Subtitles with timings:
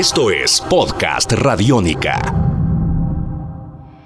[0.00, 2.18] Esto es Podcast Radiónica.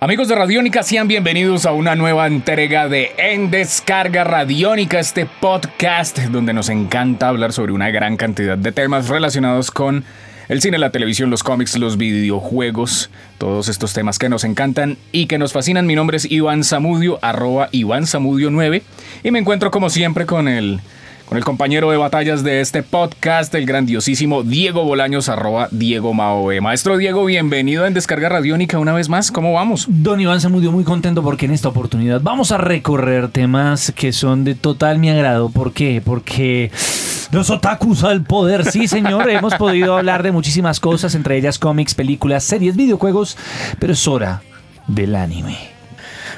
[0.00, 6.18] Amigos de Radiónica, sean bienvenidos a una nueva entrega de En Descarga Radiónica, este podcast
[6.18, 10.02] donde nos encanta hablar sobre una gran cantidad de temas relacionados con
[10.48, 13.08] el cine, la televisión, los cómics, los videojuegos,
[13.38, 15.86] todos estos temas que nos encantan y que nos fascinan.
[15.86, 18.82] Mi nombre es Iván Zamudio, arroba Iván Zamudio 9
[19.22, 20.80] y me encuentro como siempre con el
[21.26, 26.60] con el compañero de batallas de este podcast, el grandiosísimo Diego Bolaños, arroba Diego Maoe.
[26.60, 29.32] Maestro Diego, bienvenido en Descarga Radiónica una vez más.
[29.32, 29.86] ¿Cómo vamos?
[29.88, 34.44] Don Iván Zamudio, muy contento porque en esta oportunidad vamos a recorrer temas que son
[34.44, 35.50] de total mi agrado.
[35.50, 36.00] ¿Por qué?
[36.04, 36.70] Porque
[37.32, 38.70] los otakus al poder.
[38.70, 43.36] Sí, señor, hemos podido hablar de muchísimas cosas, entre ellas cómics, películas, series, videojuegos,
[43.80, 44.42] pero es hora
[44.86, 45.75] del anime.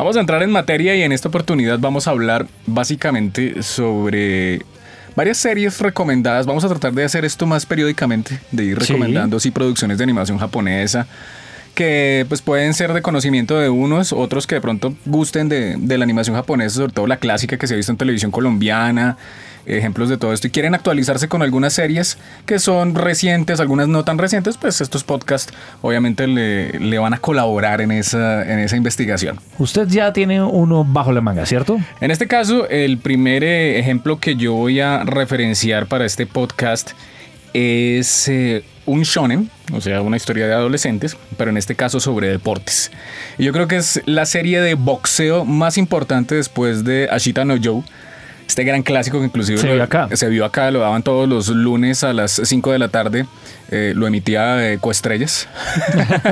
[0.00, 4.62] Vamos a entrar en materia y en esta oportunidad vamos a hablar básicamente sobre
[5.14, 6.46] varias series recomendadas.
[6.46, 10.38] Vamos a tratar de hacer esto más periódicamente, de ir recomendando sí, producciones de animación
[10.38, 11.06] japonesa
[11.74, 15.98] que pues pueden ser de conocimiento de unos, otros que de pronto gusten de, de
[15.98, 19.18] la animación japonesa, sobre todo la clásica que se ha visto en televisión colombiana,
[19.66, 24.04] ejemplos de todo esto y quieren actualizarse con algunas series que son recientes, algunas no
[24.04, 25.52] tan recientes, pues estos podcasts
[25.82, 29.38] obviamente le, van a colaborar en esa, en esa investigación.
[29.58, 31.78] Usted ya tiene uno bajo la manga, ¿cierto?
[32.00, 36.90] En este caso, el primer eh, ejemplo que yo voy a referenciar para este podcast
[37.52, 42.28] es eh, un shonen, o sea, una historia de adolescentes, pero en este caso sobre
[42.28, 42.90] deportes.
[43.38, 47.56] Y yo creo que es la serie de boxeo más importante después de Ashita no
[47.62, 47.82] Joe
[48.50, 50.08] este gran clásico que inclusive se, vio acá.
[50.12, 53.26] se vio acá, lo daban todos los lunes a las 5 de la tarde,
[53.70, 55.48] eh, lo emitía eh, Coestrellas.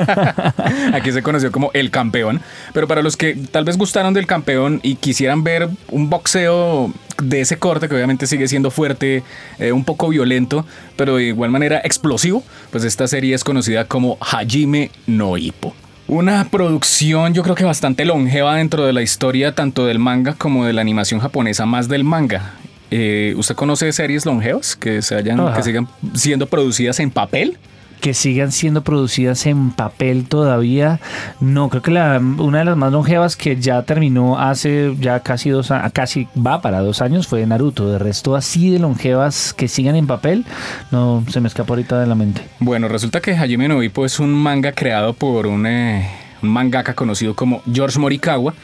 [0.93, 2.41] Aquí se conoció como El Campeón,
[2.75, 7.41] pero para los que tal vez gustaron del Campeón y quisieran ver un boxeo de
[7.41, 9.23] ese corte que obviamente sigue siendo fuerte,
[9.61, 14.19] eh, un poco violento, pero de igual manera explosivo, pues esta serie es conocida como
[14.21, 15.73] Hajime no Ippo.
[16.09, 20.65] Una producción yo creo que bastante longeva dentro de la historia tanto del manga como
[20.65, 22.55] de la animación japonesa, más del manga.
[22.91, 27.59] Eh, ¿Usted conoce series longevas que, se hayan, que sigan siendo producidas en papel?
[28.01, 31.01] Que sigan siendo producidas en papel todavía.
[31.41, 35.51] No, creo que la, una de las más longevas que ya terminó hace ya casi
[35.51, 37.91] dos años, casi va para dos años, fue Naruto.
[37.91, 40.45] De resto, así de longevas que sigan en papel,
[40.91, 42.43] no se me escapó ahorita de la mente.
[42.61, 46.09] Bueno, resulta que Hajime no Ippo es un manga creado por un, eh,
[46.43, 48.55] un mangaka conocido como George Morikawa.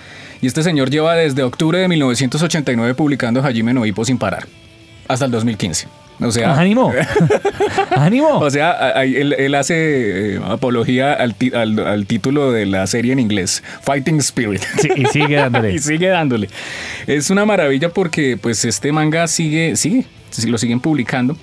[0.41, 4.47] Y este señor lleva desde octubre de 1989 publicando Hajime no Ippo sin parar,
[5.09, 6.04] hasta el 2015.
[6.21, 6.93] O sea, ánimo.
[7.97, 8.39] ánimo.
[8.39, 14.19] O sea, él, hace eh, apología al, al, título de la serie en inglés, Fighting
[14.19, 14.63] Spirit.
[14.97, 15.73] y sigue dándole.
[15.75, 16.49] y sigue dándole.
[17.07, 20.07] Es una maravilla porque pues este manga sigue, sigue,
[20.47, 21.37] lo siguen publicando.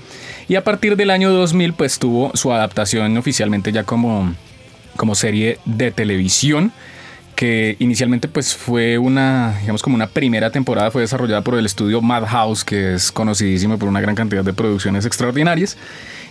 [0.47, 4.33] Y a partir del año 2000 pues tuvo su adaptación oficialmente ya como,
[4.95, 6.71] como serie de televisión
[7.41, 11.99] que inicialmente pues fue una, digamos como una primera temporada, fue desarrollada por el estudio
[11.99, 15.75] Madhouse, que es conocidísimo por una gran cantidad de producciones extraordinarias.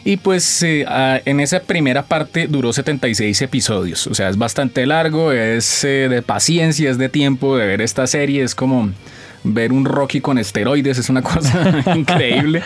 [0.05, 0.87] Y pues eh,
[1.25, 6.23] en esa primera parte duró 76 episodios, o sea, es bastante largo, es eh, de
[6.23, 8.93] paciencia, es de tiempo de ver esta serie, es como
[9.43, 12.63] ver un Rocky con esteroides, es una cosa increíble.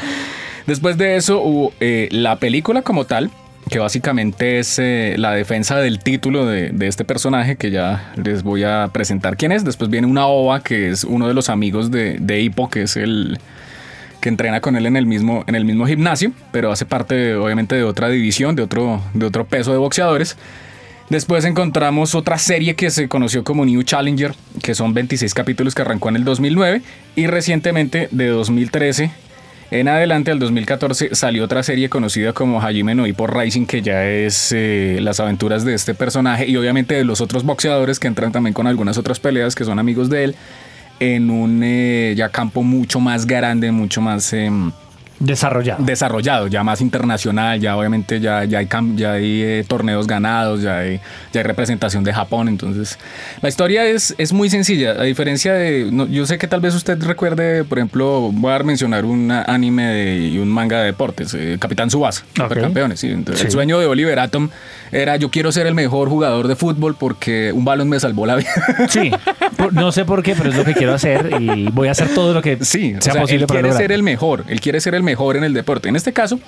[0.67, 3.31] Después de eso hubo eh, la película como tal,
[3.71, 8.65] que básicamente es eh, la defensa del título de, este personaje que ya les voy
[8.65, 9.65] a presentar quién es.
[9.65, 12.97] Después viene una ova que es uno de los amigos de, de Hippo, que es
[12.97, 13.39] el
[14.21, 17.75] que entrena con él en el mismo, en el mismo gimnasio, pero hace parte obviamente
[17.75, 20.37] de otra división, de otro, de otro peso de boxeadores.
[21.11, 25.83] Después encontramos otra serie que se conoció como New Challenger, que son 26 capítulos que
[25.83, 26.81] arrancó en el 2009
[27.15, 29.11] y recientemente de 2013
[29.71, 34.07] en adelante, al 2014, salió otra serie conocida como Hajime no Ippo Rising, que ya
[34.07, 38.33] es eh, las aventuras de este personaje y obviamente de los otros boxeadores que entran
[38.33, 40.37] también con algunas otras peleas que son amigos de él
[41.01, 44.33] en un eh, ya campo mucho más grande, mucho más...
[44.33, 44.73] Em,
[45.21, 45.85] Desarrollado.
[45.85, 50.79] Desarrollado, ya más internacional, ya obviamente ya, ya hay, ya hay eh, torneos ganados, ya
[50.79, 51.01] hay,
[51.33, 52.49] ya hay representación de Japón.
[52.49, 52.99] Entonces,
[53.41, 54.93] la historia es, es muy sencilla.
[54.93, 55.91] A diferencia de.
[56.11, 60.39] yo sé que tal vez usted recuerde, por ejemplo, voy a mencionar un anime y
[60.39, 63.05] un manga de deportes, eh, Capitán Subasa, Supercampeones.
[63.05, 64.49] El sueño de Oliver Atom
[64.91, 68.37] era: yo quiero ser el mejor jugador de fútbol porque un balón me salvó la
[68.37, 68.51] vida.
[68.89, 69.11] Sí,
[69.73, 72.35] no sé por qué, pero es lo que quiero hacer y voy a hacer todo
[72.35, 75.37] lo que sí, sea, posible él quiere ser el mejor, él quiere ser el mejor
[75.37, 75.89] en el deporte.
[75.89, 76.41] En este caso,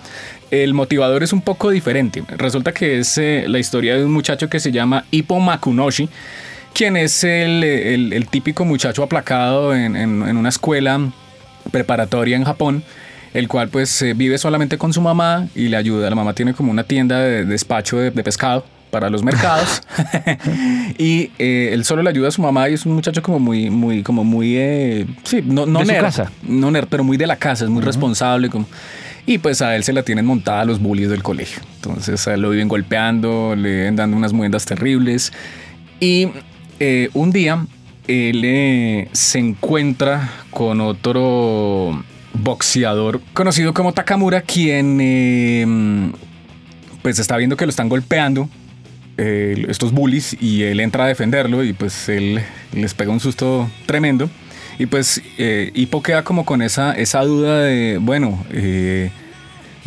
[0.50, 2.22] el motivador es un poco diferente.
[2.36, 6.08] Resulta que es eh, la historia de un muchacho que se llama Ippo Makunoshi,
[6.74, 11.00] quien es el, típico muchacho aplacado en, una escuela
[11.70, 12.82] preparatoria en Japón
[13.34, 16.08] el cual pues eh, vive solamente con su mamá y le ayuda.
[16.08, 19.82] La mamá tiene como una tienda de despacho de, de pescado para los mercados.
[20.98, 23.68] Y eh, él solo le ayuda a su mamá y es un muchacho como muy
[23.70, 26.32] muy como muy eh, sí no no De su nerd, casa.
[26.42, 28.66] no nerd, pero muy de la casa es muy responsable como
[29.26, 31.60] y pues a él se la tienen montada los bullies del colegio.
[31.76, 35.32] Entonces a él lo viven golpeando le viven dando unas muendas terribles.
[36.00, 36.28] Y
[36.78, 37.66] eh, un día
[38.06, 42.02] él se encuentra con otro
[42.34, 46.14] boxeador conocido como Takamura quien
[47.02, 48.48] pues está viendo que lo están golpeando
[49.18, 52.40] eh, estos bullies y él entra a defenderlo y pues él
[52.72, 54.28] les pega un susto tremendo
[54.78, 59.10] y pues eh, Hippo queda como con esa, esa duda de, bueno, eh,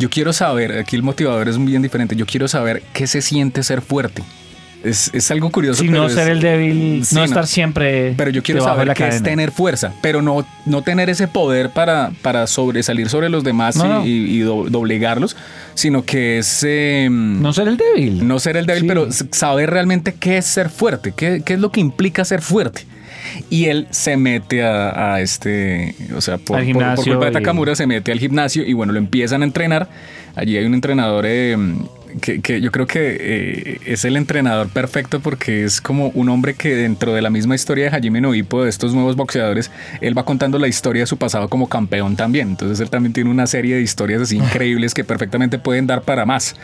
[0.00, 3.62] yo quiero saber, aquí el motivador es bien diferente, yo quiero saber qué se siente
[3.62, 4.22] ser fuerte.
[4.82, 5.82] Es, es algo curioso.
[5.82, 8.14] Si pero no es- ser el débil, Sí, no estar siempre.
[8.16, 12.12] pero yo quiero saber qué es tener fuerza, pero no, no tener ese poder para,
[12.22, 14.06] para sobresalir sobre los demás No, y, no.
[14.06, 15.36] y- y do- doblegarlos,
[15.74, 16.62] sino que es...
[16.66, 18.26] em, No ser el débil.
[18.26, 18.88] no ser el débil, Sí.
[18.88, 22.86] pero saber realmente qué es ser fuerte, qué, qué es lo que implica ser fuerte.
[23.48, 26.94] Y él se mete a, a este, o sea, por, culpa
[27.26, 29.88] de y- Takamura se mete al gimnasio y bueno, lo empiezan a entrenar.
[30.34, 31.56] Allí hay un entrenador eh,
[32.20, 36.54] que, que yo creo que eh, es el entrenador perfecto porque es como un hombre
[36.54, 39.70] que dentro de la misma historia de Hajime no Ippo, de estos nuevos boxeadores,
[40.00, 42.50] él va contando la historia de su pasado como campeón también.
[42.50, 46.26] Entonces él también tiene una serie de historias así increíbles que perfectamente pueden dar para
[46.26, 46.56] más.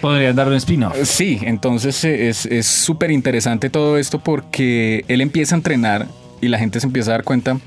[0.00, 0.96] Podrían darle un spin-off.
[1.04, 6.06] Sí, entonces eh, es es súper interesante todo esto porque él empieza a entrenar
[6.40, 7.58] y la gente se empieza a dar cuenta.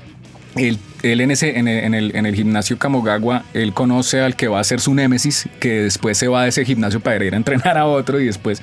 [0.56, 4.80] Él, en, el, en en el gimnasio Kamogawa, él conoce al que va a ser
[4.80, 8.20] su némesis, que después se va de ese gimnasio para ir a entrenar a otro
[8.20, 8.60] y después.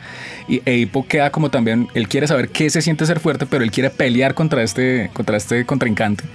[0.48, 3.72] Y Eipo queda como también, él quiere saber qué se siente ser fuerte, pero él
[3.72, 6.26] quiere pelear contra este, contra este contrincante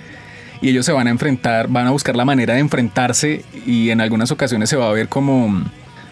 [0.62, 4.00] y ellos se van a enfrentar, van a buscar la manera de enfrentarse y en
[4.00, 5.62] algunas ocasiones se va a ver como,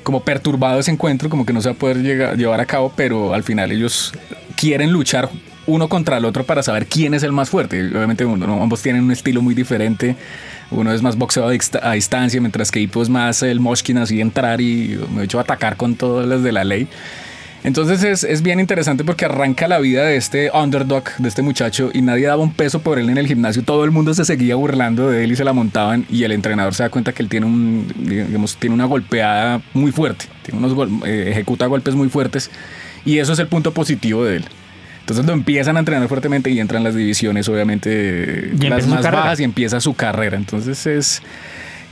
[0.03, 3.33] como perturbado ese encuentro, como que no se va a poder llevar a cabo, pero
[3.33, 4.13] al final ellos
[4.57, 5.31] quieren luchar
[5.71, 7.81] uno contra el otro para saber quién es el más fuerte.
[7.89, 10.17] Obviamente uno- no, ambos tienen un estilo muy diferente.
[10.71, 13.99] Uno es más boxeo a, dista- a distancia, mientras que Hippo es más el Moshkin,
[13.99, 16.87] así entrar y me he hecho atacar con todas las de la ley.
[17.63, 21.91] Entonces es, es bien interesante porque arranca la vida de este underdog, de este muchacho,
[21.93, 23.63] y nadie daba un peso por él en el gimnasio.
[23.63, 26.07] Todo el mundo se seguía burlando de él y se la montaban.
[26.09, 29.93] Y el entrenador se da cuenta que él tiene, un, digamos, tiene una golpeada muy
[29.93, 32.51] fuerte, tiene unos eh, ejecuta golpes muy fuertes.
[33.05, 34.45] Y eso es el punto positivo de él.
[35.01, 39.41] Entonces lo empiezan a entrenar fuertemente y entran las divisiones, obviamente, Y las más bajas
[39.41, 40.37] y empieza su carrera.
[40.37, 41.23] Entonces es,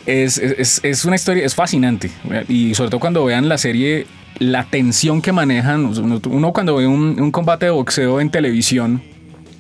[0.07, 2.11] es, es, es una historia, es fascinante.
[2.49, 4.07] Y sobre todo cuando vean la serie,
[4.39, 5.85] la tensión que manejan.
[5.87, 9.03] Uno uno cuando ve un, un combate de boxeo en televisión,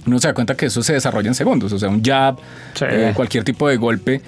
[0.06, 1.72] uno se da cuenta que eso se desarrolla en segundos.
[1.72, 2.36] O sea, un jab,
[2.74, 2.84] Sí.
[2.88, 4.20] eh, cualquier tipo de golpe.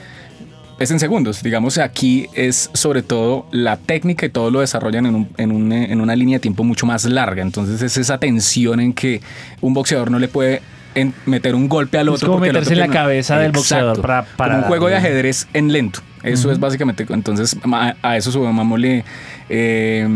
[0.81, 1.43] Es en segundos.
[1.43, 5.71] Digamos, aquí es sobre todo la técnica y todo lo desarrollan en, un- en un,
[5.73, 7.43] eh, en una línea de tiempo mucho más larga.
[7.43, 9.21] Entonces es esa tensión en que
[9.61, 10.63] un boxeador no le puede
[10.95, 12.33] en- meter un golpe al Es otro.
[12.33, 14.03] como el meterse otro en la cabeza del boxeador Exacto.
[14.03, 16.01] para- para Como un juego de ajedrez en lento.
[16.23, 19.05] Eso es básicamente, entonces a, a eso sumámosle
[19.49, 20.07] eh,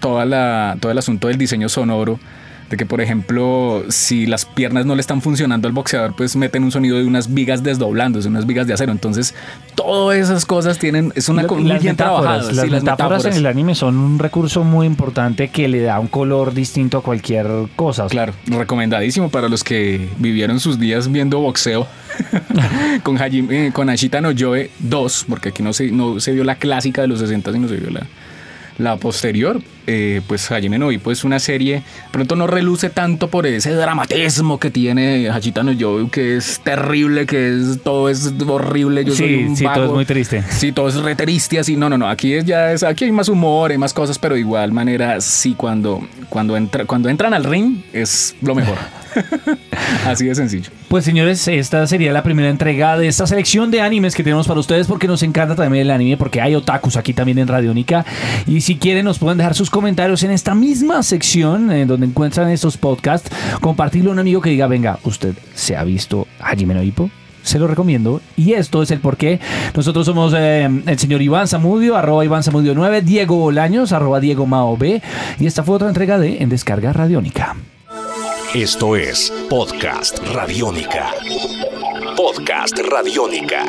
[0.00, 2.18] toda la, todo el asunto del diseño sonoro,
[2.70, 6.62] de que por ejemplo, si las piernas no le están funcionando al boxeador, pues meten
[6.64, 8.92] un sonido de unas vigas desdoblándose, unas vigas de acero.
[8.92, 9.34] Entonces,
[9.74, 12.52] todas esas cosas tienen, es una Lo- cosa muy las bien trabajada.
[12.52, 16.06] las sí, metáforas en el anime son un recurso muy importante que le da un
[16.06, 18.06] color distinto a cualquier cosa.
[18.06, 21.88] Claro, recomendadísimo para los que vivieron sus días viendo boxeo
[23.02, 26.44] con, Hajime- eh, con Ashita no Joe 2, porque aquí no se, no se vio
[26.44, 28.06] la clásica de los 60, sino se vio la,
[28.82, 29.60] la posterior.
[29.86, 31.82] Eh, pues Hajime no Ippo es una serie,
[32.12, 37.26] pronto no reluce tanto por ese dramatismo que tiene Hachita no Joe, que es terrible,
[37.26, 39.04] que es todo es horrible.
[39.04, 39.84] Yo soy sí, un sí, todo vago.
[39.86, 40.44] es muy triste.
[40.48, 41.76] Sí, todo es re triste, así.
[41.76, 42.08] No, no, no.
[42.08, 45.20] Aquí es ya es, aquí hay más humor, hay más cosas, pero de igual manera,
[45.20, 48.76] sí, cuando, cuando, entra, cuando entran al ring es lo mejor.
[50.06, 50.70] así de sencillo.
[50.88, 54.60] Pues señores, esta sería la primera entrega de esta selección de animes que tenemos para
[54.60, 58.04] ustedes porque nos encanta también el anime porque hay otakus aquí también en Radiónica
[58.46, 62.50] y si quieren nos pueden dejar sus comentarios en esta misma sección en donde encuentran
[62.50, 66.82] estos podcasts, compartirlo a un amigo que diga, venga, usted se ha visto Hajime no
[66.82, 67.10] Ippo?
[67.42, 68.20] Se lo recomiendo.
[68.36, 69.40] Y esto es el porqué.
[69.74, 74.46] Nosotros somos eh, el señor Iván Zamudio, arroba Iván Zamudio 9, Diego Bolaños, arroba Diego
[74.46, 75.02] Mao B.
[75.38, 77.56] Y esta fue otra entrega de En Descarga Radiónica.
[78.54, 81.12] Esto es Podcast Radiónica.
[82.16, 83.64] Podcast Radiónica.